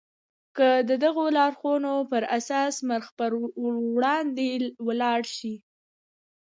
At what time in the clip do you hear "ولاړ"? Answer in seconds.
4.87-5.19